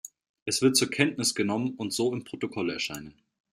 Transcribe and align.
Es 0.45 0.63
wird 0.63 0.75
zur 0.77 0.89
Kenntnis 0.89 1.35
genommen 1.35 1.75
und 1.75 1.93
so 1.93 2.11
im 2.11 2.23
Protokoll 2.23 2.71
erscheinen. 2.71 3.13